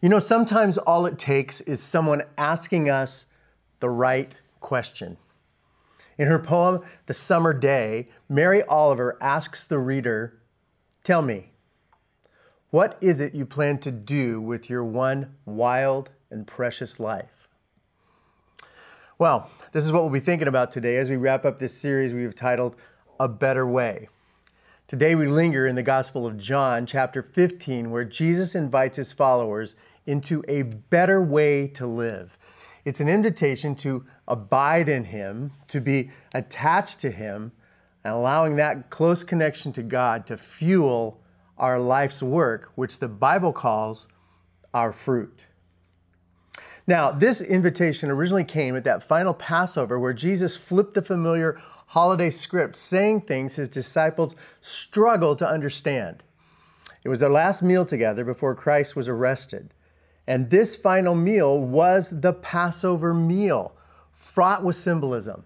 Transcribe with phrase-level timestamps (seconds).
[0.00, 3.26] You know, sometimes all it takes is someone asking us
[3.80, 5.16] the right question.
[6.16, 10.38] In her poem, The Summer Day, Mary Oliver asks the reader,
[11.02, 11.52] Tell me,
[12.70, 17.48] what is it you plan to do with your one wild and precious life?
[19.18, 22.14] Well, this is what we'll be thinking about today as we wrap up this series
[22.14, 22.76] we've titled
[23.18, 24.08] A Better Way.
[24.88, 29.76] Today we linger in the Gospel of John, chapter 15, where Jesus invites his followers
[30.08, 32.38] into a better way to live.
[32.84, 37.52] It's an invitation to abide in him, to be attached to him,
[38.02, 41.20] and allowing that close connection to God to fuel
[41.58, 44.08] our life's work, which the Bible calls
[44.72, 45.46] our fruit.
[46.86, 52.30] Now, this invitation originally came at that final Passover where Jesus flipped the familiar holiday
[52.30, 56.22] script, saying things his disciples struggled to understand.
[57.04, 59.74] It was their last meal together before Christ was arrested.
[60.28, 63.72] And this final meal was the Passover meal,
[64.12, 65.44] fraught with symbolism.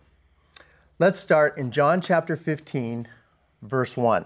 [0.99, 3.07] Let's start in John chapter 15,
[3.63, 4.25] verse 1.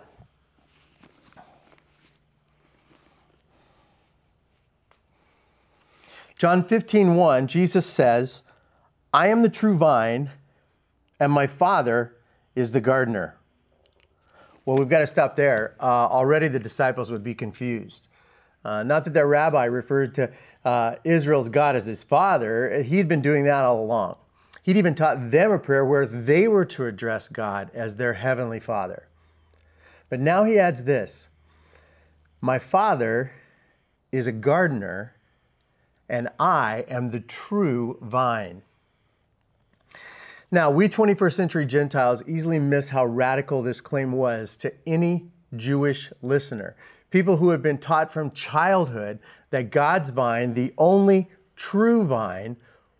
[6.39, 8.43] John 15, 1, Jesus says,
[9.13, 10.31] I am the true vine,
[11.21, 12.17] and my Father
[12.55, 13.37] is the gardener.
[14.65, 15.77] Well, we've got to stop there.
[15.79, 18.09] Uh, already the disciples would be confused.
[18.67, 20.29] Uh, not that their rabbi referred to
[20.65, 24.19] uh, Israel's God as his father, he'd been doing that all along.
[24.65, 28.59] He'd even taught them a prayer where they were to address God as their heavenly
[28.59, 29.07] father.
[30.09, 31.29] But now he adds this
[32.41, 33.31] My father
[34.11, 35.15] is a gardener
[36.09, 38.63] and I am the true vine.
[40.51, 46.13] Now, we 21st century Gentiles easily miss how radical this claim was to any Jewish
[46.21, 46.75] listener.
[47.17, 52.59] People who had been taught from childhood that God's vine, the only true vine,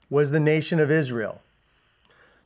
[0.09, 1.43] was the nation of Israel.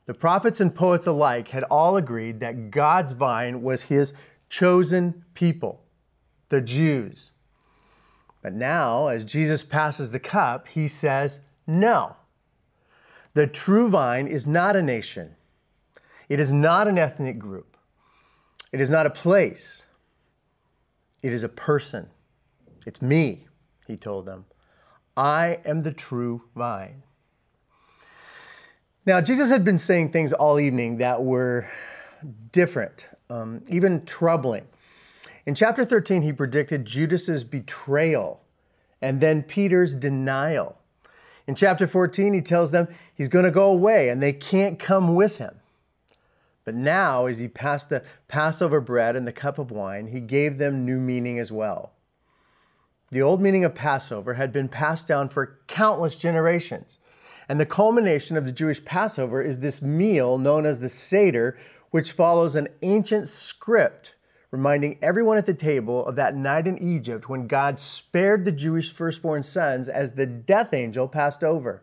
[0.05, 4.11] The prophets and poets alike had all agreed that God's vine was his
[4.49, 5.81] chosen people,
[6.49, 7.31] the Jews.
[8.41, 12.17] But now, as Jesus passes the cup, he says, No.
[13.33, 15.37] The true vine is not a nation,
[16.27, 17.77] it is not an ethnic group,
[18.73, 19.83] it is not a place,
[21.21, 22.07] it is a person.
[22.85, 23.47] It's me,
[23.87, 24.45] he told them.
[25.15, 27.03] I am the true vine.
[29.05, 31.69] Now, Jesus had been saying things all evening that were
[32.51, 34.67] different, um, even troubling.
[35.45, 38.41] In chapter 13, he predicted Judas's betrayal
[39.01, 40.77] and then Peter's denial.
[41.47, 45.15] In chapter 14, he tells them he's going to go away and they can't come
[45.15, 45.60] with him.
[46.63, 50.57] But now, as he passed the Passover bread and the cup of wine, he gave
[50.57, 51.93] them new meaning as well.
[53.11, 56.97] The old meaning of Passover had been passed down for countless generations.
[57.49, 61.57] And the culmination of the Jewish Passover is this meal known as the Seder,
[61.89, 64.15] which follows an ancient script
[64.51, 68.93] reminding everyone at the table of that night in Egypt when God spared the Jewish
[68.93, 71.81] firstborn sons as the death angel passed over.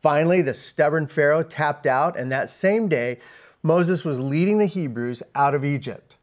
[0.00, 3.18] Finally, the stubborn Pharaoh tapped out, and that same day,
[3.62, 6.16] Moses was leading the Hebrews out of Egypt.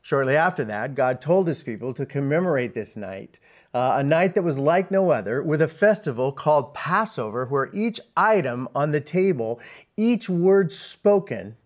[0.00, 3.38] Shortly after that, God told his people to commemorate this night,
[3.72, 8.00] uh, a night that was like no other, with a festival called Passover, where each
[8.16, 9.60] item on the table,
[9.96, 11.56] each word spoken,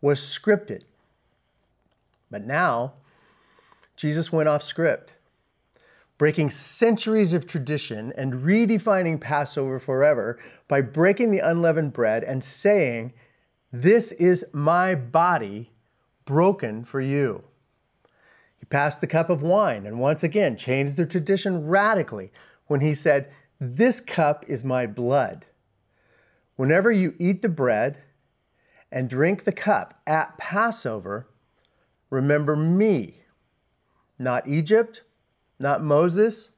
[0.00, 0.82] was scripted.
[2.30, 2.94] But now,
[3.96, 5.14] Jesus went off script,
[6.16, 13.12] breaking centuries of tradition and redefining Passover forever by breaking the unleavened bread and saying,
[13.82, 15.70] This is my body
[16.24, 17.44] broken for you.
[18.58, 22.32] He passed the cup of wine and once again changed the tradition radically
[22.68, 25.44] when he said, This cup is my blood.
[26.56, 27.98] Whenever you eat the bread
[28.90, 31.28] and drink the cup at Passover,
[32.08, 33.24] Remember me.
[34.18, 35.02] Not Egypt,
[35.58, 36.52] not Moses,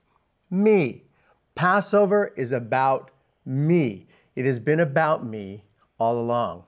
[0.52, 1.02] me.
[1.56, 3.10] Passover is about
[3.44, 4.06] me.
[4.36, 5.64] It has been about me
[5.98, 6.62] all along.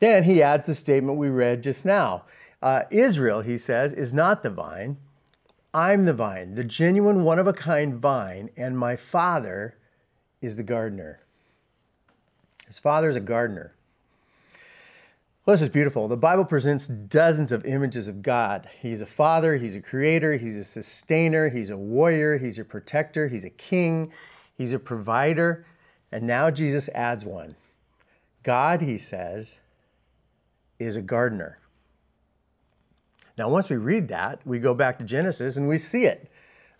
[0.00, 2.24] Then he adds the statement we read just now
[2.62, 4.96] uh, Israel, he says, is not the vine.
[5.72, 9.76] I'm the vine, the genuine one of a kind vine, and my father
[10.40, 11.20] is the gardener.
[12.66, 13.74] His father is a gardener.
[15.44, 16.08] Well, this is beautiful.
[16.08, 18.68] The Bible presents dozens of images of God.
[18.80, 23.28] He's a father, he's a creator, he's a sustainer, he's a warrior, he's a protector,
[23.28, 24.12] he's a king,
[24.56, 25.64] he's a provider.
[26.10, 27.56] And now Jesus adds one.
[28.42, 29.60] God, he says,
[30.78, 31.58] is a gardener.
[33.36, 36.30] Now, once we read that, we go back to Genesis and we see it.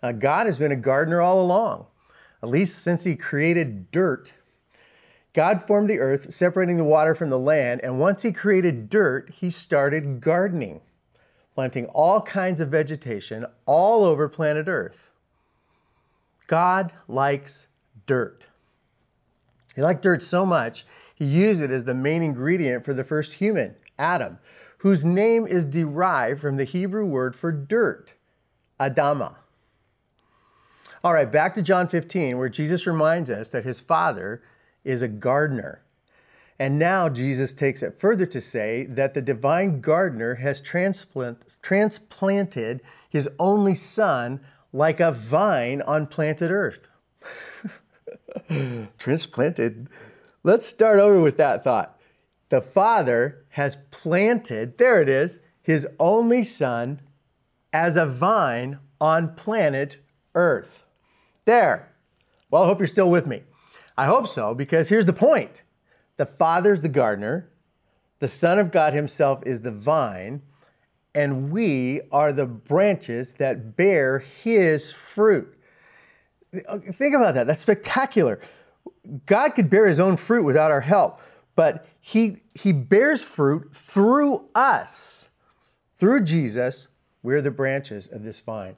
[0.01, 1.85] Uh, God has been a gardener all along,
[2.43, 4.33] at least since He created dirt.
[5.33, 9.31] God formed the earth, separating the water from the land, and once He created dirt,
[9.35, 10.81] He started gardening,
[11.53, 15.11] planting all kinds of vegetation all over planet Earth.
[16.47, 17.67] God likes
[18.05, 18.47] dirt.
[19.75, 20.85] He liked dirt so much,
[21.19, 24.39] he used it as the main ingredient for the first human, Adam,
[24.79, 28.13] whose name is derived from the Hebrew word for dirt,
[28.79, 29.35] Adama.
[31.03, 34.41] All right, back to John 15, where Jesus reminds us that his Father
[34.83, 35.81] is a gardener.
[36.57, 42.81] And now Jesus takes it further to say that the divine gardener has transplant, transplanted
[43.09, 44.41] his only son
[44.73, 46.89] like a vine on planted earth.
[48.97, 49.87] transplanted.
[50.43, 51.98] Let's start over with that thought.
[52.49, 57.01] The Father has planted, there it is, his only son
[57.71, 59.97] as a vine on planet
[60.33, 60.87] earth.
[61.45, 61.93] There.
[62.49, 63.43] Well, I hope you're still with me.
[63.97, 65.61] I hope so, because here's the point
[66.17, 67.49] the Father's the gardener,
[68.19, 70.41] the Son of God Himself is the vine,
[71.13, 75.55] and we are the branches that bear His fruit.
[76.51, 77.45] Think about that.
[77.45, 78.39] That's spectacular.
[79.25, 81.21] God could bear His own fruit without our help,
[81.55, 85.29] but He, he bears fruit through us.
[85.97, 86.87] Through Jesus,
[87.21, 88.77] we're the branches of this vine.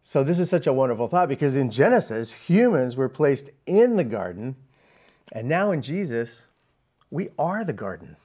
[0.00, 4.04] So, this is such a wonderful thought because in Genesis, humans were placed in the
[4.04, 4.56] garden,
[5.32, 6.46] and now in Jesus,
[7.10, 8.16] we are the garden.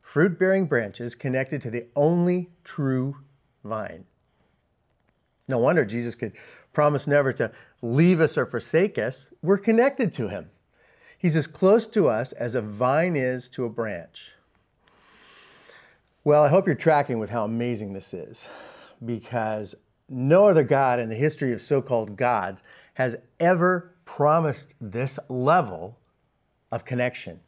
[0.00, 3.16] Fruit bearing branches connected to the only true
[3.64, 4.04] vine.
[5.48, 6.32] No wonder Jesus could
[6.72, 7.50] promise never to
[7.82, 9.32] leave us or forsake us.
[9.42, 10.50] We're connected to him.
[11.18, 14.32] He's as close to us as a vine is to a branch.
[16.22, 18.48] Well, I hope you're tracking with how amazing this is
[19.04, 19.74] because
[20.08, 22.62] no other God in the history of so called gods
[22.94, 25.98] has ever promised this level
[26.70, 27.40] of connection.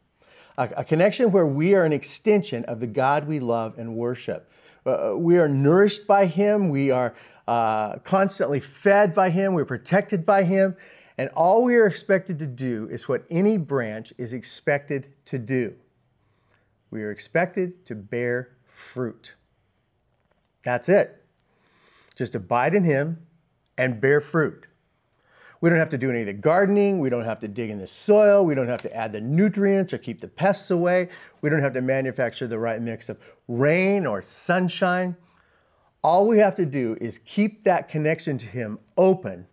[0.57, 4.49] A, a, connection where we are an extension of the God we love and worship.
[4.85, 7.13] Uh, we are nourished by Him, we are
[7.47, 10.75] uh, constantly fed by Him, we're protected by Him,
[11.17, 15.75] and all we are expected to do is what any branch is expected to do.
[16.91, 19.35] We are expected to bear fruit.
[20.63, 21.23] That's it.
[22.15, 23.25] Just abide in Him
[23.77, 24.67] and bear fruit.
[25.59, 26.99] We don't have to do any of the gardening.
[26.99, 28.45] We don't have to dig in the soil.
[28.45, 31.09] We don't have to add the nutrients or keep the pests away.
[31.41, 33.17] We don't have to manufacture the right mix of
[33.47, 35.15] rain or sunshine.
[36.03, 39.47] All we have to do is keep that connection to Him open,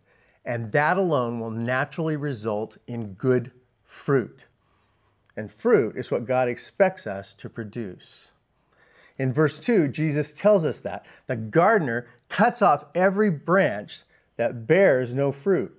[0.44, 3.50] and that alone will naturally result in good
[3.82, 4.40] fruit.
[5.36, 8.30] And fruit is what God expects us to produce.
[9.18, 14.02] In verse 2, Jesus tells us that the gardener cuts off every branch
[14.36, 15.78] that bears no fruit,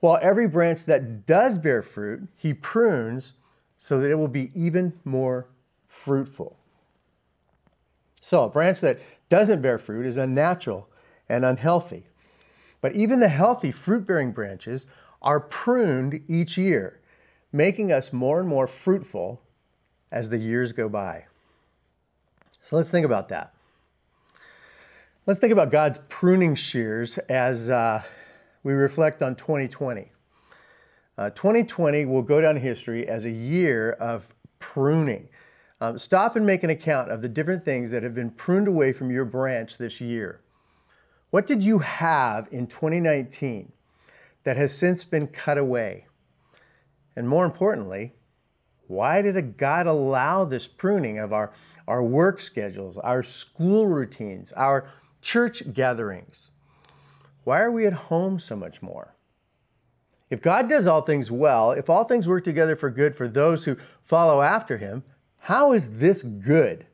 [0.00, 3.34] while every branch that does bear fruit, he prunes
[3.76, 5.48] so that it will be even more
[5.88, 6.56] fruitful.
[8.20, 10.88] So, a branch that doesn't bear fruit is unnatural
[11.28, 12.04] and unhealthy.
[12.82, 14.86] But even the healthy fruit bearing branches
[15.22, 17.00] are pruned each year,
[17.50, 19.40] making us more and more fruitful
[20.10, 21.24] as the years go by.
[22.62, 23.54] So let's think about that.
[25.24, 28.02] Let's think about God's pruning shears as uh,
[28.64, 30.08] we reflect on 2020.
[31.16, 35.28] Uh, 2020 will go down in history as a year of pruning.
[35.80, 38.92] Um, stop and make an account of the different things that have been pruned away
[38.92, 40.41] from your branch this year.
[41.32, 43.72] What did you have in 2019
[44.44, 46.06] that has since been cut away?
[47.16, 48.12] And more importantly,
[48.86, 51.52] why did God allow this pruning of our
[51.88, 54.88] our work schedules, our school routines, our
[55.20, 56.50] church gatherings.
[57.44, 59.14] Why are we at home so much more?
[60.30, 63.64] If God does all things well, if all things work together for good for those
[63.64, 65.02] who follow after him,
[65.40, 66.86] how is this good?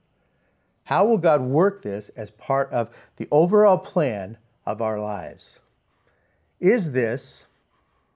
[0.88, 5.58] How will God work this as part of the overall plan of our lives?
[6.60, 7.44] Is this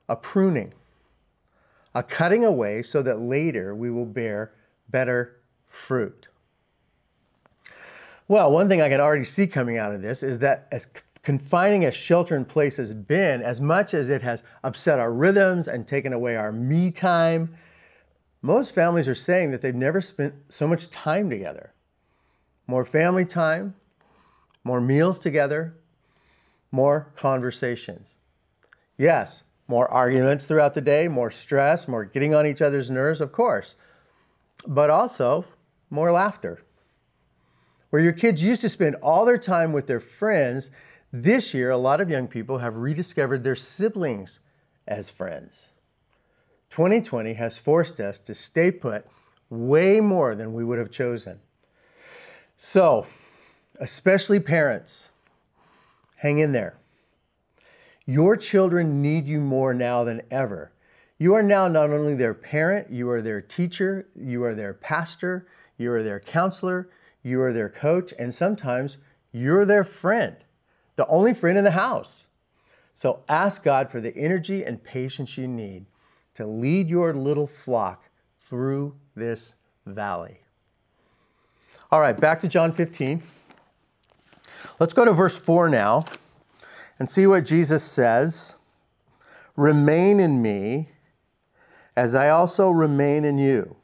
[0.09, 0.73] a pruning,
[1.95, 4.53] a cutting away so that later we will bear
[4.89, 5.37] better
[5.67, 6.29] fruit?
[8.27, 10.89] Well, one thing I can already see coming out of this is that as
[11.23, 15.69] confining as shelter in place has been, as much as it has upset our rhythms
[15.69, 17.55] and taken away our me time,
[18.41, 21.75] most families are saying that they've never spent so much time together.
[22.73, 23.75] More family time,
[24.65, 25.75] more meals together,
[26.71, 28.17] more conversations.
[28.97, 33.31] Yes, more arguments throughout the day, more stress, more getting on each other's nerves, of
[33.31, 33.75] course,
[34.67, 35.45] but also
[35.91, 36.63] more laughter
[37.91, 40.71] where your kids used to spend all their time with their friends,
[41.13, 44.41] This year, a lot of young people have rediscovered their siblings
[44.89, 45.73] as friends.
[46.71, 49.07] 2020 has forced us to stay put
[49.51, 51.41] way more than we would have chosen.
[52.57, 53.07] So,
[53.81, 55.11] especially parents,
[56.17, 56.79] hang in there.
[58.07, 60.73] Your children need you more now than ever.
[61.19, 65.47] You are now not only their parent, you are their teacher, you are their pastor,
[65.77, 66.89] you are their counselor,
[67.23, 68.99] you are their coach, and sometimes
[69.31, 70.37] you're their friend,
[70.97, 72.27] the only friend in the house.
[72.95, 75.87] So ask God for the energy and patience you need
[76.35, 79.55] to lead your little flock through this
[79.87, 80.42] valley.
[81.93, 83.23] All right, back to John 15.
[84.81, 86.07] Let's go to verse 4 now
[86.99, 88.55] and see what Jesus says
[89.57, 90.89] Remain in me,
[91.95, 93.77] as I also remain in you.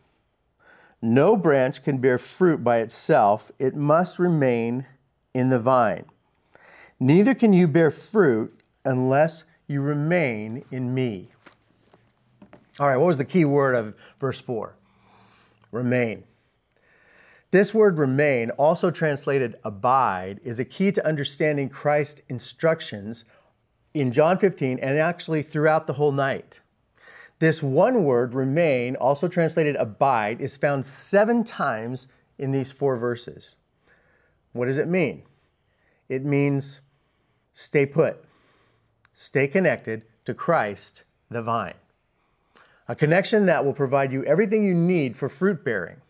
[1.02, 4.86] No branch can bear fruit by itself, it must remain
[5.34, 6.06] in the vine.
[6.98, 11.28] Neither can you bear fruit unless you remain in me.
[12.80, 14.74] All right, what was the key word of verse 4?
[15.70, 16.24] Remain.
[17.50, 23.24] This word remain, also translated abide, is a key to understanding Christ's instructions
[23.94, 26.60] in John 15 and actually throughout the whole night.
[27.38, 33.56] This one word, remain, also translated abide, is found seven times in these four verses.
[34.52, 35.22] What does it mean?
[36.08, 36.80] It means
[37.52, 38.24] stay put,
[39.14, 41.74] stay connected to Christ, the vine.
[42.88, 46.00] A connection that will provide you everything you need for fruit bearing.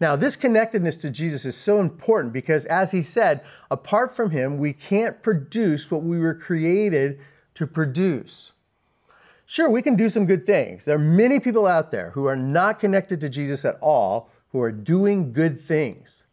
[0.00, 4.58] Now, this connectedness to Jesus is so important because, as he said, apart from him,
[4.58, 7.20] we can't produce what we were created
[7.54, 8.52] to produce.
[9.46, 10.84] Sure, we can do some good things.
[10.84, 14.60] There are many people out there who are not connected to Jesus at all who
[14.60, 16.24] are doing good things.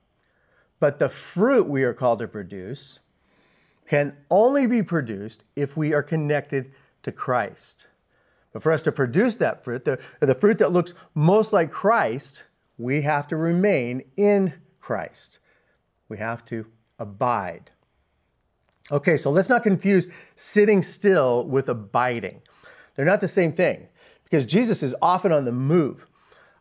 [0.79, 2.99] But the fruit we are called to produce
[3.87, 6.71] can only be produced if we are connected
[7.03, 7.87] to Christ.
[8.53, 12.43] But for us to produce that fruit, the, the fruit that looks most like Christ,
[12.81, 15.37] we have to remain in Christ.
[16.09, 16.65] We have to
[16.97, 17.69] abide.
[18.91, 22.41] Okay, so let's not confuse sitting still with abiding.
[22.95, 23.87] They're not the same thing
[24.23, 26.07] because Jesus is often on the move.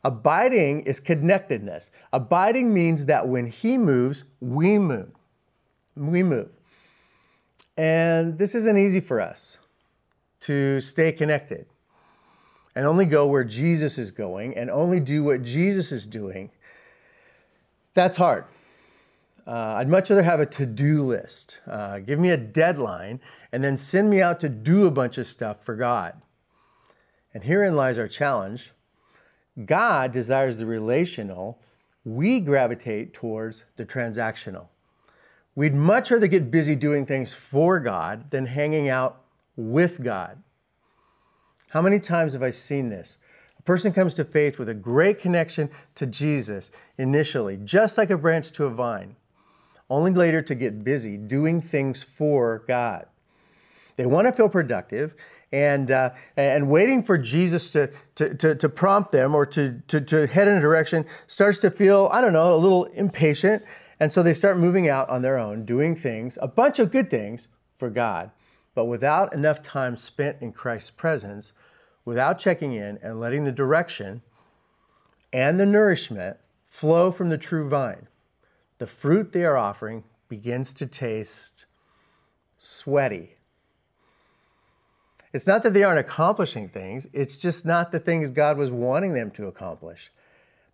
[0.04, 1.90] Abiding is connectedness.
[2.12, 5.12] Abiding means that when he moves, we move.
[5.96, 6.56] We move.
[7.76, 9.58] And this isn't easy for us
[10.40, 11.66] to stay connected
[12.74, 16.50] and only go where Jesus is going and only do what Jesus is doing.
[17.94, 18.44] That's hard.
[19.46, 21.58] Uh, I'd much rather have a to do list.
[21.66, 23.20] Uh, give me a deadline
[23.52, 26.20] and then send me out to do a bunch of stuff for God.
[27.34, 28.72] And herein lies our challenge.
[29.64, 31.60] God desires the relational,
[32.04, 34.68] we gravitate towards the transactional.
[35.54, 39.22] We'd much rather get busy doing things for God than hanging out
[39.56, 40.42] with God.
[41.70, 43.18] How many times have I seen this?
[43.58, 48.18] A person comes to faith with a great connection to Jesus initially, just like a
[48.18, 49.16] branch to a vine,
[49.88, 53.06] only later to get busy doing things for God.
[53.96, 55.14] They want to feel productive
[55.52, 60.00] and, uh, and waiting for Jesus to, to, to, to, prompt them or to, to,
[60.00, 63.62] to head in a direction starts to feel, I don't know, a little impatient.
[63.98, 67.10] And so they start moving out on their own, doing things, a bunch of good
[67.10, 67.48] things
[67.78, 68.30] for God,
[68.74, 71.52] but without enough time spent in Christ's presence,
[72.04, 74.22] without checking in and letting the direction
[75.32, 78.08] and the nourishment flow from the true vine.
[78.78, 81.66] The fruit they are offering begins to taste
[82.58, 83.34] sweaty
[85.32, 89.14] it's not that they aren't accomplishing things, it's just not the things God was wanting
[89.14, 90.10] them to accomplish.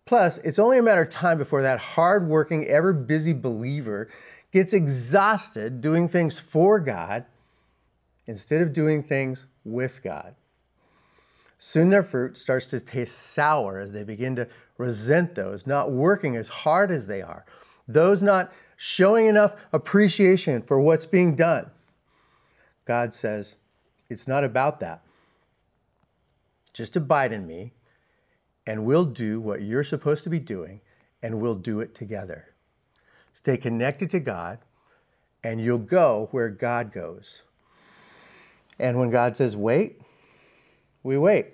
[0.05, 4.09] Plus, it's only a matter of time before that hardworking, ever busy believer
[4.51, 7.25] gets exhausted doing things for God
[8.27, 10.35] instead of doing things with God.
[11.57, 16.35] Soon their fruit starts to taste sour as they begin to resent those not working
[16.35, 17.45] as hard as they are,
[17.87, 21.71] those not showing enough appreciation for what's being done.
[22.85, 23.57] God says,
[24.09, 25.01] it's not about that.
[26.73, 27.73] Just abide in me,
[28.67, 30.81] and we'll do what you're supposed to be doing,
[31.23, 32.53] and we'll do it together.
[33.33, 34.59] Stay connected to God,
[35.43, 37.41] and you'll go where God goes.
[38.79, 40.01] And when God says wait,
[41.03, 41.47] we wait.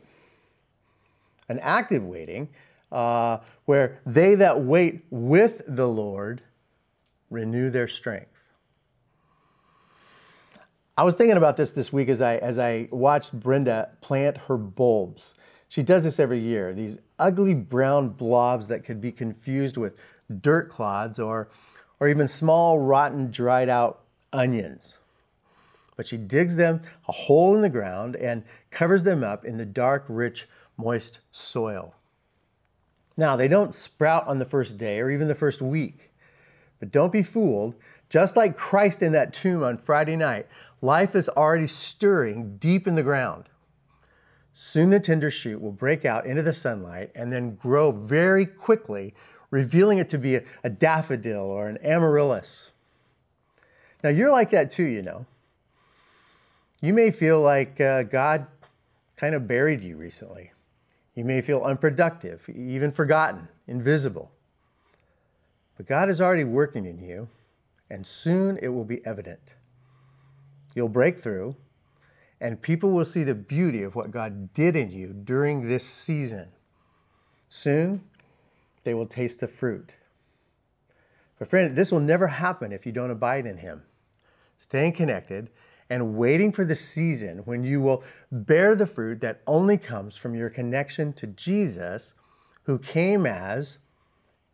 [1.50, 2.50] An active waiting,
[2.92, 6.42] uh, where they that wait with the Lord
[7.30, 8.30] renew their strength.
[10.96, 14.58] I was thinking about this this week as I as I watched Brenda plant her
[14.58, 15.34] bulbs.
[15.68, 16.72] She does this every year.
[16.72, 19.96] These ugly brown blobs that could be confused with
[20.42, 21.50] dirt clods or
[22.00, 24.02] or even small rotten dried out
[24.32, 24.98] onions.
[25.96, 29.66] But she digs them a hole in the ground and covers them up in the
[29.66, 30.48] dark, rich,
[30.78, 31.96] moist soil.
[33.16, 36.12] Now, they don't sprout on the first day or even the first week.
[36.80, 37.76] But don't be fooled.
[38.10, 40.48] Just like Christ in that tomb on Friday night,
[40.82, 43.46] life is already stirring deep in the ground.
[44.54, 49.14] Soon the tender shoot will break out into the sunlight and then grow very quickly,
[49.50, 52.72] revealing it to be a, a daffodil or an amaryllis.
[54.04, 55.26] Now, you're like that too, you know.
[56.84, 58.46] You may feel like uh, God
[59.16, 60.52] kind of buried you recently.
[61.16, 64.34] You may feel unproductive, even forgotten, invisible.
[65.78, 67.30] But God is already working in you,
[67.90, 69.54] and soon it will be evident.
[70.76, 71.56] You'll break through,
[72.42, 76.50] and people will see the beauty of what God did in you during this season.
[77.48, 78.04] Soon,
[78.84, 79.94] they will taste the fruit.
[81.40, 83.84] But, friend, this will never happen if you don't abide in Him.
[84.58, 85.50] Staying connected
[85.94, 90.34] and waiting for the season when you will bear the fruit that only comes from
[90.34, 92.16] your connection to Jesus,
[92.64, 93.78] who came as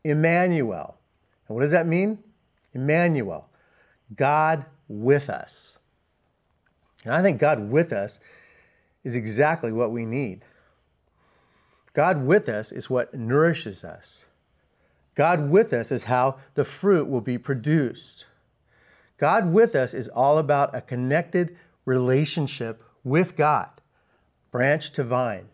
[0.03, 0.98] Emmanuel.
[1.48, 2.19] And what does that mean?
[2.74, 3.48] Emmanuel,
[4.17, 5.79] God with us.
[7.05, 8.19] And I think God with us
[9.05, 10.43] is exactly what we need.
[11.93, 14.25] God with us is what nourishes us.
[15.15, 18.25] God with us is how the fruit will be produced.
[19.19, 23.69] God with us is all about a connected relationship with God,
[24.49, 25.49] branch to vine.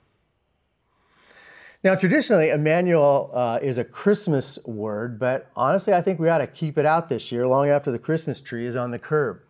[1.83, 6.47] Now, traditionally, Emmanuel uh, is a Christmas word, but honestly, I think we ought to
[6.47, 9.41] keep it out this year, long after the Christmas tree is on the curb.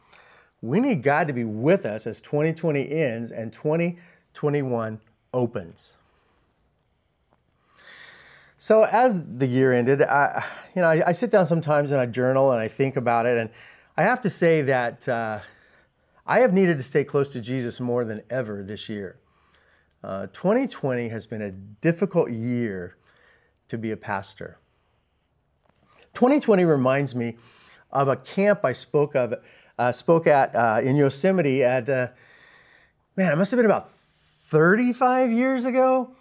[0.62, 5.00] We need God to be with us as 2020 ends and 2021
[5.34, 5.94] opens.
[8.58, 10.44] So, as the year ended, I,
[10.76, 13.38] you know, I, I sit down sometimes and I journal and I think about it,
[13.38, 13.50] and
[13.98, 15.40] I have to say that uh,
[16.28, 19.20] I have needed to stay close to Jesus more than ever this year.
[20.04, 22.98] Uh, 2020 has been a difficult year
[23.70, 24.60] to be a pastor.
[26.14, 27.38] 2020 reminds me
[27.90, 29.36] of a camp I spoke of,
[29.80, 32.10] uh, spoke at uh, in Yosemite at, uh,
[33.16, 36.12] man, it must have been about 35 years ago.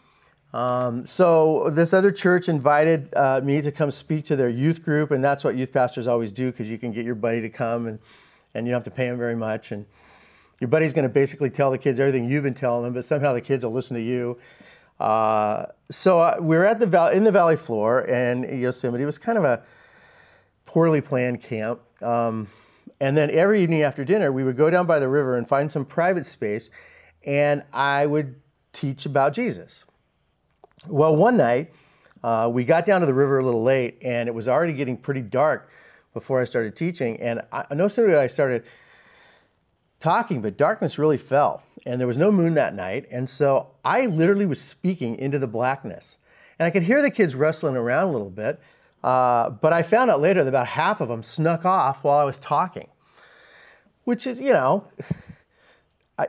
[0.54, 5.10] Um, so this other church invited uh, me to come speak to their youth group,
[5.10, 7.88] and that's what youth pastors always do because you can get your buddy to come
[7.88, 7.98] and,
[8.54, 9.72] and you don't have to pay him very much.
[9.72, 9.84] And
[10.60, 13.32] your buddy's going to basically tell the kids everything you've been telling them, but somehow
[13.32, 14.38] the kids will listen to you.
[15.00, 19.06] Uh, so uh, we were at the val- in the valley floor, and Yosemite it
[19.06, 19.60] was kind of a
[20.66, 21.80] poorly planned camp.
[22.00, 22.46] Um,
[23.00, 25.72] and then every evening after dinner, we would go down by the river and find
[25.72, 26.70] some private space,
[27.24, 28.36] and I would
[28.72, 29.84] teach about Jesus.
[30.86, 31.72] Well, one night,
[32.22, 34.96] uh, we got down to the river a little late, and it was already getting
[34.96, 35.70] pretty dark
[36.12, 37.20] before I started teaching.
[37.20, 38.64] And I, no sooner did I started
[40.00, 43.06] talking, but darkness really fell, and there was no moon that night.
[43.10, 46.18] And so I literally was speaking into the blackness,
[46.58, 48.60] and I could hear the kids wrestling around a little bit.
[49.02, 52.24] Uh, but I found out later that about half of them snuck off while I
[52.24, 52.88] was talking,
[54.04, 54.88] which is, you know,
[56.18, 56.28] I,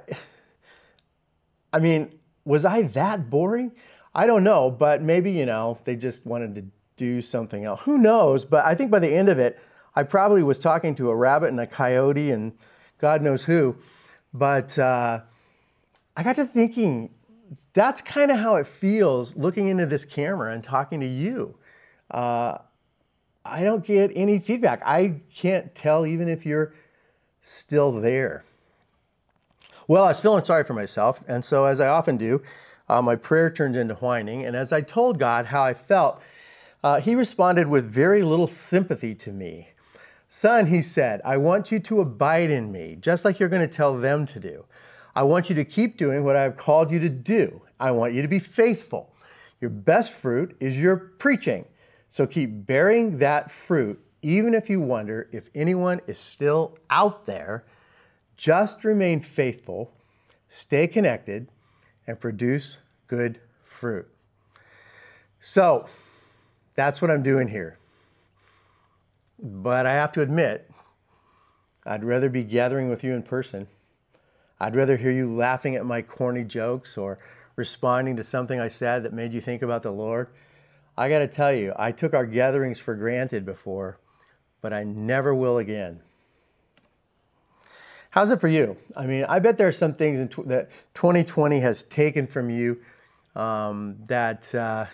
[1.71, 3.71] I mean, was I that boring?
[4.15, 6.63] I don't know, but maybe, you know, they just wanted to
[6.95, 7.81] do something else.
[7.81, 8.45] Who knows?
[8.45, 9.59] But I think by the end of it,
[9.93, 12.53] I probably was talking to a rabbit and a coyote and
[12.97, 13.75] God knows who.
[14.33, 15.21] But uh,
[16.15, 17.09] I got to thinking,
[17.73, 21.57] that's kind of how it feels looking into this camera and talking to you.
[22.09, 22.59] Uh,
[23.43, 24.81] I don't get any feedback.
[24.85, 26.73] I can't tell even if you're
[27.41, 28.45] still there.
[29.87, 32.41] Well, I was feeling sorry for myself, and so as I often do,
[32.87, 34.45] uh, my prayer turned into whining.
[34.45, 36.21] And as I told God how I felt,
[36.83, 39.69] uh, He responded with very little sympathy to me.
[40.27, 43.73] Son, He said, I want you to abide in me, just like you're going to
[43.73, 44.65] tell them to do.
[45.15, 47.61] I want you to keep doing what I have called you to do.
[47.79, 49.13] I want you to be faithful.
[49.61, 51.65] Your best fruit is your preaching.
[52.09, 57.65] So keep bearing that fruit, even if you wonder if anyone is still out there.
[58.37, 59.93] Just remain faithful,
[60.49, 61.47] stay connected,
[62.07, 64.07] and produce good fruit.
[65.39, 65.87] So
[66.75, 67.77] that's what I'm doing here.
[69.37, 70.71] But I have to admit,
[71.85, 73.67] I'd rather be gathering with you in person.
[74.59, 77.19] I'd rather hear you laughing at my corny jokes or
[77.55, 80.29] responding to something I said that made you think about the Lord.
[80.97, 83.99] I got to tell you, I took our gatherings for granted before,
[84.61, 86.01] but I never will again.
[88.15, 88.77] How's it for you?
[88.95, 92.79] I mean, I bet there are some things tw- that 2020 has taken from you
[93.35, 94.85] um, that uh,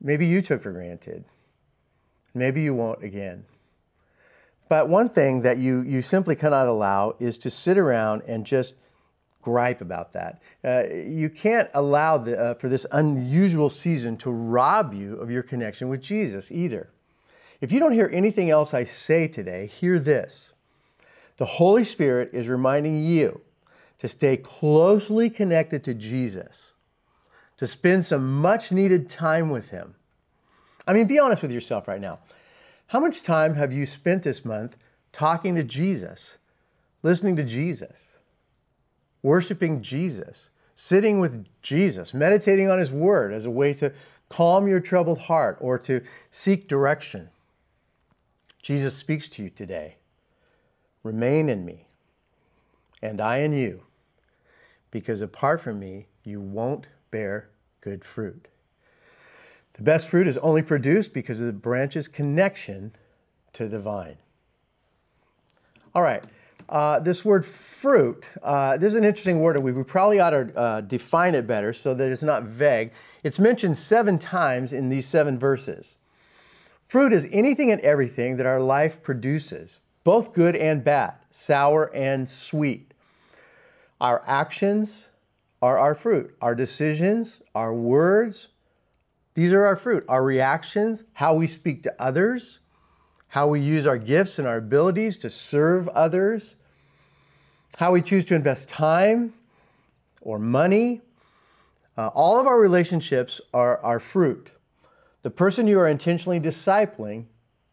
[0.00, 1.24] maybe you took for granted.
[2.34, 3.46] Maybe you won't again.
[4.68, 8.76] But one thing that you, you simply cannot allow is to sit around and just
[9.42, 10.40] gripe about that.
[10.64, 15.42] Uh, you can't allow the, uh, for this unusual season to rob you of your
[15.42, 16.90] connection with Jesus either.
[17.60, 20.51] If you don't hear anything else I say today, hear this.
[21.36, 23.40] The Holy Spirit is reminding you
[23.98, 26.74] to stay closely connected to Jesus,
[27.56, 29.94] to spend some much needed time with Him.
[30.86, 32.18] I mean, be honest with yourself right now.
[32.88, 34.76] How much time have you spent this month
[35.12, 36.38] talking to Jesus,
[37.02, 38.18] listening to Jesus,
[39.22, 43.92] worshiping Jesus, sitting with Jesus, meditating on His Word as a way to
[44.28, 47.30] calm your troubled heart or to seek direction?
[48.60, 49.96] Jesus speaks to you today.
[51.02, 51.88] Remain in me,
[53.02, 53.84] and I in you,
[54.90, 58.48] because apart from me, you won't bear good fruit.
[59.74, 62.92] The best fruit is only produced because of the branch's connection
[63.54, 64.18] to the vine.
[65.94, 66.22] All right,
[66.68, 70.56] uh, this word fruit, uh, this is an interesting word, we, we probably ought to
[70.56, 72.92] uh, define it better so that it's not vague.
[73.22, 75.96] It's mentioned seven times in these seven verses.
[76.78, 82.28] Fruit is anything and everything that our life produces, both good and bad, sour and
[82.28, 82.92] sweet.
[84.00, 85.06] Our actions
[85.60, 86.34] are our fruit.
[86.40, 88.48] Our decisions, our words,
[89.34, 90.04] these are our fruit.
[90.08, 92.58] Our reactions, how we speak to others,
[93.28, 96.56] how we use our gifts and our abilities to serve others,
[97.78, 99.32] how we choose to invest time
[100.20, 101.00] or money.
[101.96, 104.50] Uh, all of our relationships are our fruit.
[105.22, 107.26] The person you are intentionally discipling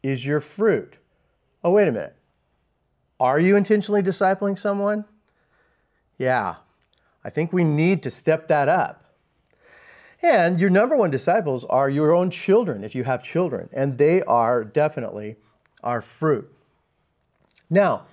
[0.03, 0.97] is your fruit.
[1.63, 2.15] Oh, wait a minute.
[3.19, 5.05] Are you intentionally discipling someone?
[6.17, 6.55] Yeah,
[7.23, 9.05] I think we need to step that up.
[10.21, 14.21] And your number one disciples are your own children, if you have children, and they
[14.23, 15.37] are definitely
[15.83, 16.51] our fruit.
[17.69, 18.05] Now,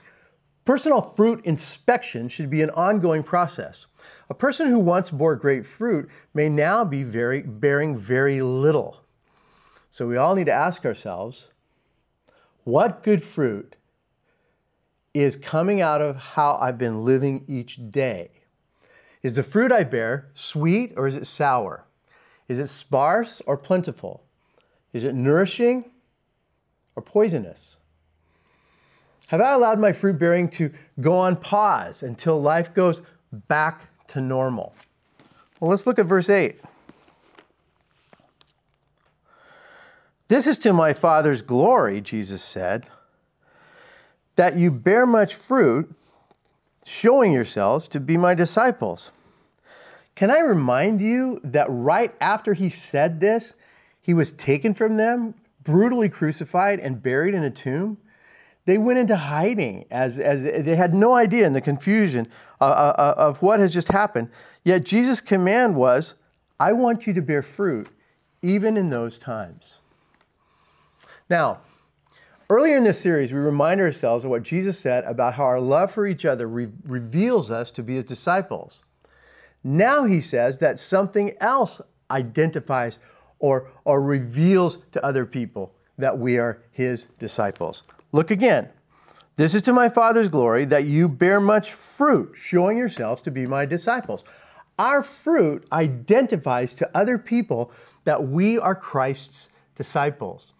[0.64, 3.86] personal fruit inspection should be an ongoing process.
[4.28, 9.02] A person who once bore great fruit may now be very, bearing very little.
[9.90, 11.48] So we all need to ask ourselves
[12.64, 13.75] what good fruit
[15.22, 18.30] is coming out of how I've been living each day?
[19.22, 21.84] Is the fruit I bear sweet or is it sour?
[22.48, 24.22] Is it sparse or plentiful?
[24.92, 25.90] Is it nourishing
[26.94, 27.76] or poisonous?
[29.28, 33.02] Have I allowed my fruit bearing to go on pause until life goes
[33.32, 34.74] back to normal?
[35.58, 36.60] Well, let's look at verse 8.
[40.28, 42.86] This is to my Father's glory, Jesus said,
[44.36, 45.92] that you bear much fruit,
[46.84, 49.10] showing yourselves to be my disciples.
[50.14, 53.54] Can I remind you that right after he said this,
[54.00, 57.98] he was taken from them, brutally crucified, and buried in a tomb?
[58.66, 62.28] They went into hiding as, as they had no idea in the confusion
[62.60, 64.28] uh, uh, uh of what has just happened.
[64.64, 66.14] Yet Jesus' command was,
[66.58, 67.88] I want you to bear fruit
[68.42, 69.78] even in those times.
[71.28, 71.60] Now,
[72.48, 75.92] earlier in this series, we remind ourselves of what Jesus said about how our love
[75.92, 78.82] for each other re- reveals us to be his disciples.
[79.64, 81.80] Now he says that something else
[82.10, 82.98] identifies
[83.38, 87.82] or, or reveals to other people that we are his disciples.
[88.12, 88.68] Look again.
[89.36, 93.46] This is to my Father's glory that you bear much fruit, showing yourselves to be
[93.46, 94.24] my disciples.
[94.78, 97.70] Our fruit identifies to other people
[98.04, 100.52] that we are Christ's disciples.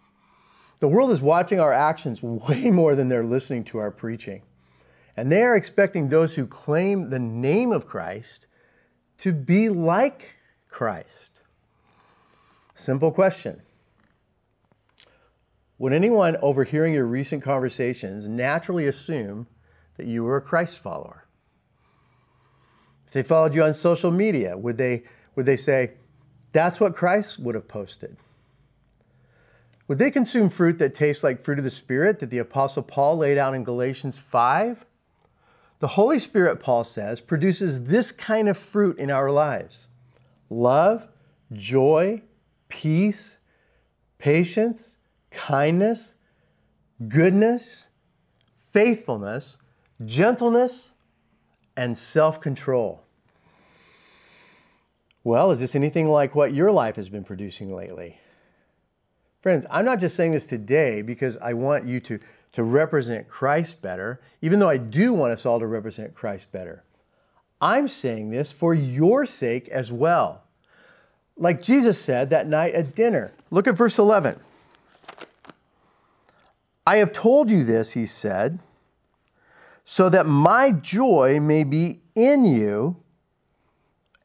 [0.79, 4.43] The world is watching our actions way more than they're listening to our preaching.
[5.15, 8.45] And they are expecting those who claim the name of Christ
[9.19, 10.35] to be like
[10.69, 11.31] Christ.
[12.75, 13.63] Simple question.
[15.79, 19.47] Would anyone overhearing your recent conversations naturally assume
[19.97, 21.25] that you were a Christ follower?
[23.07, 25.03] If they followed you on social media, would they,
[25.35, 25.93] would they say,
[26.51, 28.17] that's what Christ would have posted?
[29.87, 33.17] Would they consume fruit that tastes like fruit of the Spirit that the Apostle Paul
[33.17, 34.85] laid out in Galatians 5?
[35.79, 39.87] The Holy Spirit, Paul says, produces this kind of fruit in our lives
[40.49, 41.07] love,
[41.53, 42.21] joy,
[42.67, 43.37] peace,
[44.17, 44.97] patience,
[45.31, 46.15] kindness,
[47.07, 47.87] goodness,
[48.55, 49.57] faithfulness,
[50.05, 50.91] gentleness,
[51.77, 53.03] and self control.
[55.23, 58.19] Well, is this anything like what your life has been producing lately?
[59.47, 62.19] Friends, I'm not just saying this today because I want you to,
[62.51, 66.83] to represent Christ better, even though I do want us all to represent Christ better.
[67.61, 70.43] I'm saying this for your sake as well.
[71.37, 73.31] Like Jesus said that night at dinner.
[73.49, 74.37] Look at verse 11.
[76.85, 78.59] I have told you this, he said,
[79.85, 82.97] so that my joy may be in you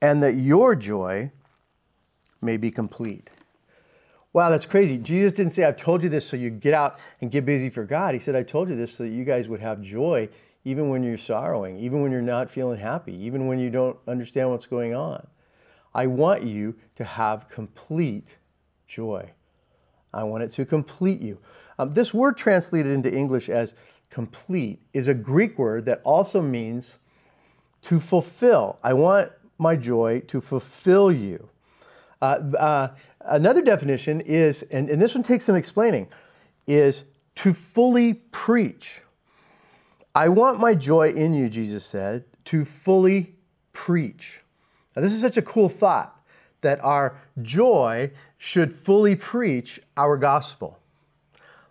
[0.01, 1.31] and that your joy
[2.41, 3.31] may be complete.
[4.33, 4.97] Wow, that's crazy.
[4.97, 7.85] Jesus didn't say, I've told you this so you get out and get busy for
[7.85, 8.14] God.
[8.14, 10.31] He said, I told you this so that you guys would have joy
[10.64, 14.51] even when you're sorrowing, even when you're not feeling happy, even when you don't understand
[14.51, 15.27] what's going on.
[15.95, 18.37] I want you to have complete
[18.87, 19.33] joy.
[20.14, 21.38] I want it to complete you.
[21.79, 23.75] Um, this word translated into English as
[24.09, 26.99] complete is a Greek word that also means
[27.83, 28.79] to fulfill.
[28.83, 31.49] I want my joy to fulfill you.
[32.21, 32.88] Uh, uh,
[33.25, 36.09] another definition is, and, and this one takes some explaining,
[36.67, 37.05] is
[37.37, 39.03] to fully preach.
[40.15, 43.35] I want my joy in you, Jesus said, to fully
[43.73, 44.41] preach.
[44.95, 46.21] Now, this is such a cool thought
[46.61, 50.79] that our joy should fully preach our gospel.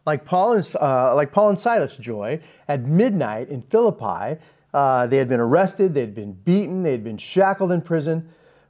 [0.05, 4.39] Like Paul and, uh, like Paul and Silas' joy at midnight in Philippi,
[4.73, 8.29] uh, they had been arrested, they had been beaten, they had been shackled in prison,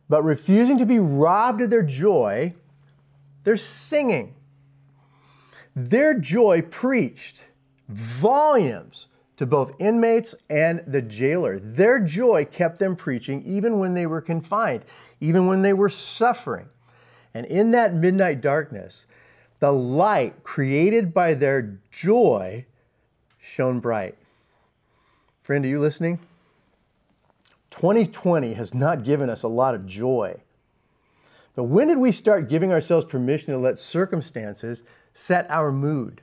[0.10, 2.52] but refusing to be robbed of their joy,
[3.43, 4.36] they're singing.
[5.75, 7.45] Their joy preached
[7.88, 11.58] volumes to both inmates and the jailer.
[11.58, 14.86] Their joy kept them preaching even when they were confined,
[15.19, 16.67] even when they were suffering.
[17.34, 19.08] And in that midnight darkness,
[19.60, 22.65] the light created by their joy
[23.39, 24.17] shone bright.
[25.41, 26.19] Friend, are you listening?
[27.71, 30.41] 2020 has not given us a lot of joy.
[31.55, 34.83] But when did we start giving ourselves permission to let circumstances
[35.13, 36.21] set our mood?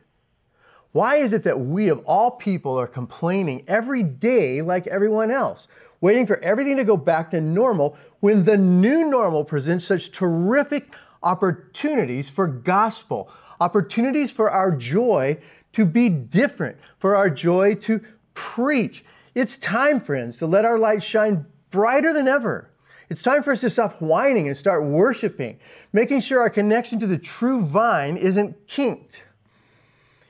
[0.92, 5.68] Why is it that we, of all people, are complaining every day like everyone else,
[6.00, 10.94] waiting for everything to go back to normal when the new normal presents such terrific
[11.22, 15.36] opportunities for gospel, opportunities for our joy
[15.72, 18.00] to be different, for our joy to
[18.32, 19.04] preach?
[19.34, 22.67] It's time, friends, to let our light shine brighter than ever.
[23.10, 25.58] It's time for us to stop whining and start worshiping,
[25.92, 29.24] making sure our connection to the true vine isn't kinked.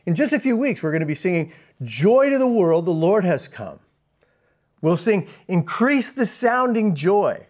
[0.07, 2.93] In just a few weeks, we're going to be singing Joy to the World, the
[2.93, 3.81] Lord has come.
[4.81, 7.47] We'll sing Increase the Sounding Joy.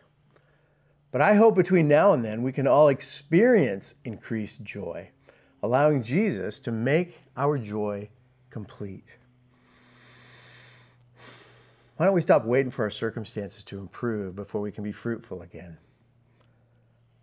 [1.11, 5.11] But I hope between now and then we can all experience increased joy,
[5.63, 8.09] allowing Jesus to make our joy
[8.51, 9.05] complete.
[11.99, 15.43] Why don't we stop waiting for our circumstances to improve before we can be fruitful
[15.43, 15.77] again?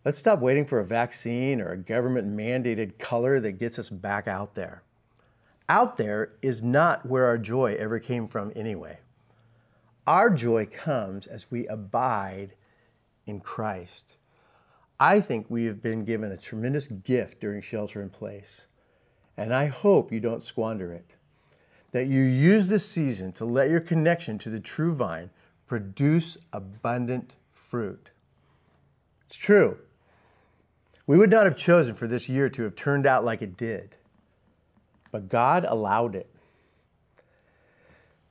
[0.04, 4.28] Let's stop waiting for a vaccine or a government mandated color that gets us back
[4.28, 4.84] out there
[5.68, 9.00] out there is not where our joy ever came from anyway.
[10.06, 12.54] Our joy comes as we abide
[13.26, 14.04] in Christ.
[15.00, 18.68] I think we have been given a tremendous gift during shelter in place,
[19.36, 21.15] and I hope you don't squander it.
[21.96, 25.30] That you use this season to let your connection to the true vine
[25.66, 28.10] produce abundant fruit.
[29.26, 29.78] It's true.
[31.08, 33.96] We would not have chosen for this year to have turned out like it did
[35.16, 36.30] but God allowed it.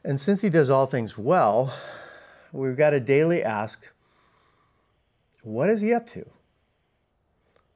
[0.04, 1.74] And since He does all things well,
[2.52, 3.90] we've got to daily ask,
[5.42, 6.28] what is He up to?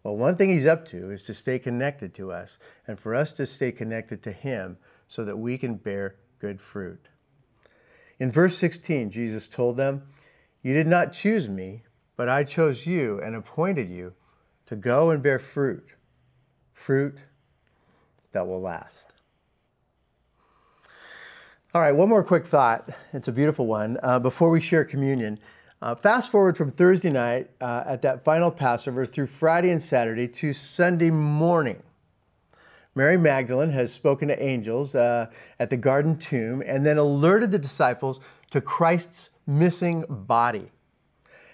[0.03, 3.33] Well, one thing He's up to is to stay connected to us and for us
[3.33, 4.77] to stay connected to Him
[5.09, 7.09] so that we can bear good fruit.
[8.21, 10.03] In verse 16, Jesus told them,
[10.63, 11.83] You did not choose me,
[12.17, 14.15] but I chose you and appointed you
[14.67, 15.95] to go and bear fruit,
[16.73, 17.19] fruit
[18.33, 19.13] that will last.
[21.75, 22.91] All right, one more quick thought.
[23.13, 23.99] It's a beautiful one.
[24.03, 25.39] Uh, before we share communion,
[25.81, 30.27] uh, fast forward from Thursday night uh, at that final Passover through Friday and Saturday
[30.27, 31.83] to Sunday morning.
[32.99, 35.31] Mary Magdalene has spoken to angels uh,
[35.61, 38.19] at the garden tomb and then alerted the disciples
[38.51, 40.73] to Christ's missing body.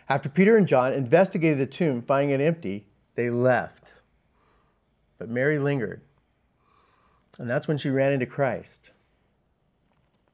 [0.08, 3.92] After Peter and John investigated the tomb, finding it empty, they left.
[5.18, 6.00] But Mary lingered.
[7.38, 8.92] And that's when she ran into Christ.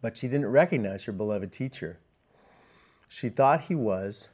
[0.01, 1.99] But she didn't recognize her beloved teacher.
[3.09, 4.29] She thought he was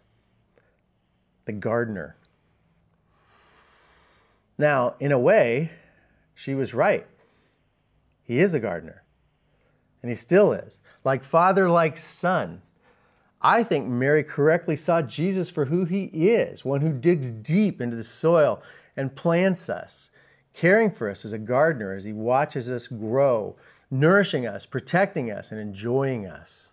[1.46, 2.18] the gardener.
[4.58, 5.70] Now, in a way,
[6.36, 7.08] she was right.
[8.22, 9.02] He is a gardener,
[10.00, 10.78] and he still is.
[11.02, 12.62] Like father, like son.
[13.42, 17.96] I think Mary correctly saw Jesus for who he is one who digs deep into
[17.96, 18.62] the soil
[18.96, 20.10] and plants us
[20.56, 23.56] caring for us as a gardener as He watches us grow,
[23.90, 26.70] nourishing us, protecting us, and enjoying us.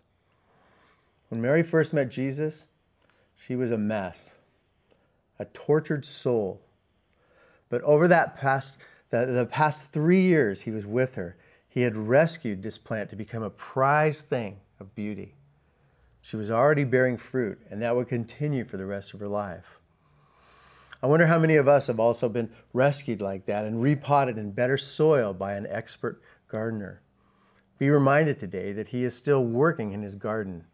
[1.29, 2.67] When Mary first met Jesus,
[3.35, 4.35] she was a mess,
[5.37, 6.61] a tortured soul.
[7.69, 8.77] But over that past,
[9.13, 11.37] the, the past three years he was with her,
[11.69, 15.35] He had rescued this plant to become a prized thing of beauty.
[16.21, 19.77] She was already bearing fruit, and that would continue for the rest of her life.
[21.03, 24.51] I wonder how many of us have also been rescued like that and repotted in
[24.51, 27.01] better soil by an expert gardener.
[27.77, 30.65] Be reminded today that He is still working in His garden,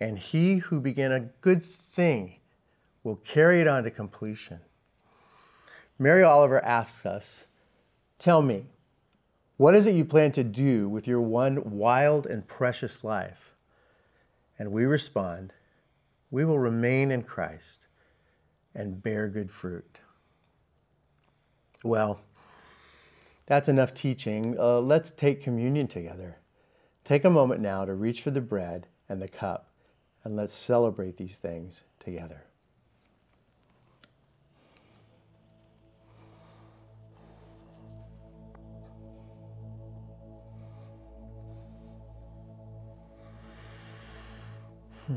[0.00, 2.40] and He who began a good thing
[3.04, 4.60] will carry it on to completion.
[5.96, 7.44] Mary Oliver asks us,
[8.18, 8.66] Tell me,
[9.56, 13.54] what is it you plan to do with your one wild and precious life?
[14.58, 15.52] And we respond,
[16.30, 17.86] We will remain in Christ
[18.74, 20.00] and bear good fruit.
[21.84, 22.20] Well,
[23.46, 24.56] that's enough teaching.
[24.58, 26.38] Uh, let's take communion together.
[27.04, 29.70] Take a moment now to reach for the bread and the cup,
[30.22, 32.47] and let's celebrate these things together.
[45.08, 45.16] Hmm.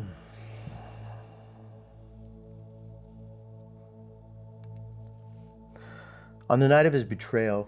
[6.49, 7.67] On the night of his betrayal,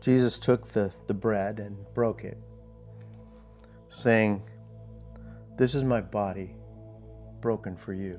[0.00, 2.38] Jesus took the, the bread and broke it,
[3.90, 4.42] saying,
[5.58, 6.54] This is my body
[7.42, 8.18] broken for you.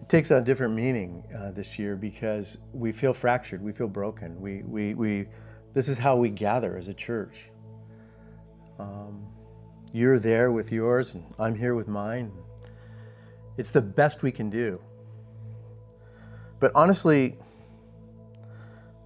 [0.00, 3.88] It takes on a different meaning uh, this year because we feel fractured, we feel
[3.88, 4.40] broken.
[4.40, 5.26] We, we, we,
[5.74, 7.48] this is how we gather as a church.
[8.78, 9.26] Um,
[9.92, 12.32] you're there with yours, and I'm here with mine.
[13.56, 14.80] It's the best we can do.
[16.60, 17.36] But honestly,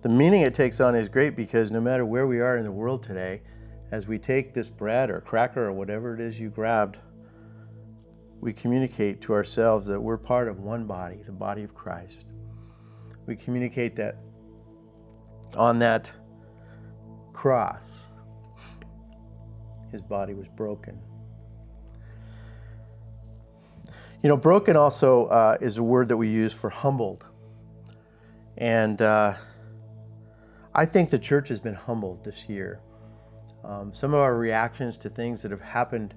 [0.03, 2.72] the meaning it takes on is great because no matter where we are in the
[2.72, 3.42] world today,
[3.90, 6.96] as we take this bread or cracker or whatever it is you grabbed,
[8.40, 12.25] we communicate to ourselves that we're part of one body, the body of Christ.
[13.27, 14.16] We communicate that
[15.55, 16.11] on that
[17.32, 18.08] cross,
[19.90, 21.00] his body was broken
[24.22, 27.26] You know, broken also uh, is a word that we use for humbled.
[28.56, 29.34] And uh,
[30.72, 32.80] I think the church has been humbled this year.
[33.64, 36.14] Um, some of our reactions to things that have happened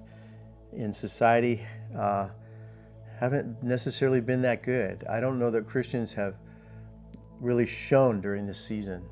[0.72, 1.66] in society
[1.98, 2.28] uh,
[3.18, 5.04] haven't necessarily been that good.
[5.10, 6.36] I don't know that Christians have
[7.40, 9.02] really shown during this season.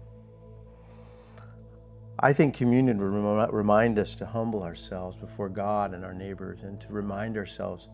[2.19, 6.81] I think communion would remind us to humble ourselves before God and our neighbors and
[6.81, 7.89] to remind ourselves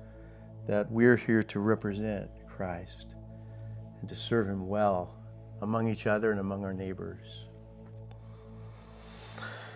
[0.66, 3.14] that we're here to represent Christ
[4.00, 5.14] and to serve Him well
[5.62, 7.44] among each other and among our neighbors.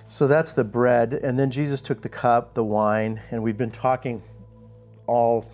[0.08, 1.14] So that's the bread.
[1.14, 4.22] And then Jesus took the cup, the wine, and we've been talking
[5.06, 5.50] all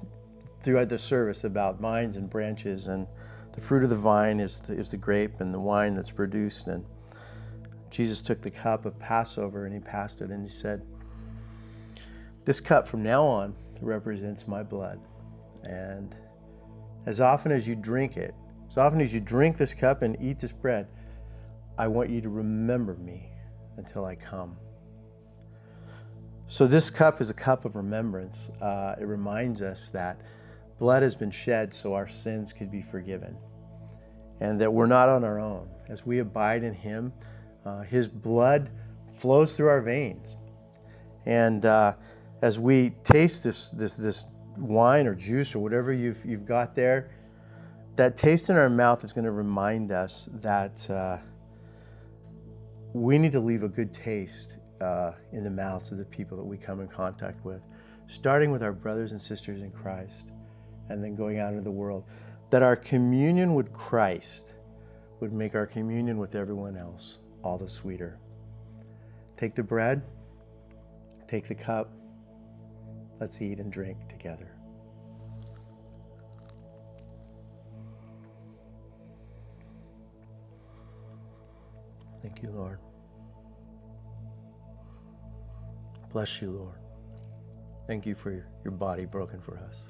[0.63, 2.89] throughout the service about vines and branches.
[2.89, 3.07] And
[3.53, 6.67] the fruit of the vine is the, is the grape and the wine that's produced.
[6.67, 6.85] And
[7.91, 10.83] Jesus took the cup of Passover and he passed it and he said,
[12.45, 15.01] This cup from now on represents my blood.
[15.65, 16.15] And
[17.07, 18.35] as often as you drink it,
[18.71, 20.87] as often as you drink this cup and eat this bread,
[21.77, 23.31] I want you to remember me
[23.77, 24.57] until I come.
[26.47, 28.51] So, this cup is a cup of remembrance.
[28.61, 30.21] Uh, it reminds us that
[30.79, 33.37] blood has been shed so our sins could be forgiven
[34.41, 35.69] and that we're not on our own.
[35.89, 37.13] As we abide in Him,
[37.65, 38.71] uh, His blood
[39.17, 40.37] flows through our veins.
[41.27, 41.95] And uh,
[42.43, 47.11] as we taste this, this, this wine or juice or whatever you've, you've got there,
[47.97, 51.19] that taste in our mouth is going to remind us that uh,
[52.95, 56.45] we need to leave a good taste uh, in the mouths of the people that
[56.45, 57.61] we come in contact with,
[58.07, 60.29] starting with our brothers and sisters in Christ
[60.89, 62.05] and then going out into the world.
[62.49, 64.55] That our communion with Christ
[65.21, 68.19] would make our communion with everyone else all the sweeter.
[69.37, 70.03] Take the bread,
[71.29, 71.93] take the cup,
[73.21, 74.51] Let's eat and drink together.
[82.23, 82.79] Thank you, Lord.
[86.11, 86.79] Bless you, Lord.
[87.87, 88.33] Thank you for
[88.65, 89.83] your body broken for us.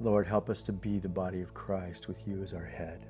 [0.00, 3.06] Lord, help us to be the body of Christ with you as our head.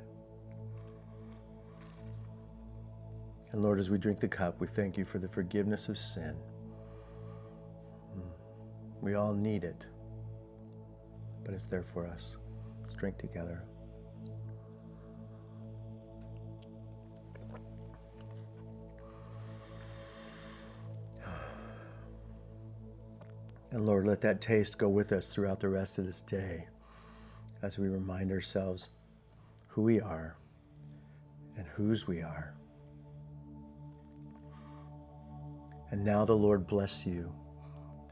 [3.55, 6.35] And Lord, as we drink the cup, we thank you for the forgiveness of sin.
[8.13, 8.29] Hmm.
[9.01, 9.87] We all need it,
[11.45, 12.37] but it's there for us.
[12.83, 13.63] Let's drink together.
[23.71, 26.67] And Lord, let that taste go with us throughout the rest of this day
[27.63, 28.89] as we remind ourselves
[29.69, 30.37] who we are
[31.57, 32.57] and whose we are.
[35.95, 37.33] And now the Lord bless you,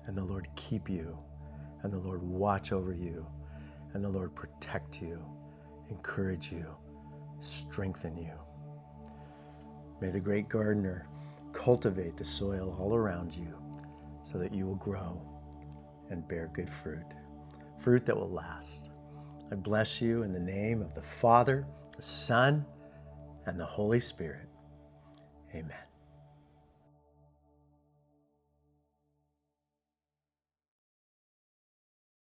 [0.06, 1.18] and the Lord keep you,
[1.82, 3.26] and the Lord watch over you,
[3.92, 5.20] and the Lord protect you,
[5.90, 6.64] encourage you,
[7.40, 8.38] strengthen you.
[10.00, 11.08] May the great gardener
[11.52, 13.52] cultivate the soil all around you
[14.22, 15.20] so that you will grow
[16.08, 17.02] and bear good fruit,
[17.80, 18.90] fruit that will last.
[19.50, 21.66] I bless you in the name of the Father,
[21.96, 22.64] the Son,
[23.46, 24.48] and the Holy Spirit.
[25.52, 25.91] Amen.